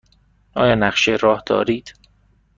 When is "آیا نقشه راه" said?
0.55-1.43